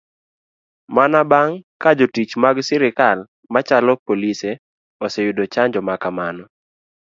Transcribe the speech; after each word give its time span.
Mana 0.95 1.19
bang 1.31 1.51
kajotich 1.81 2.33
mag 2.43 2.57
sirikal 2.67 3.19
machalo 3.53 3.93
polise 4.05 4.49
oseyudo 5.05 5.43
chanjo 5.53 5.79
makamano. 5.87 6.45